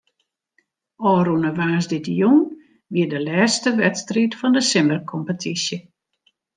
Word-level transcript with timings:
Ofrûne 1.11 1.49
woansdeitejûn 1.57 2.39
wie 2.93 3.05
de 3.11 3.19
lêste 3.27 3.67
wedstriid 3.79 4.33
fan 4.39 4.53
de 4.57 4.61
simmerkompetysje. 4.71 5.77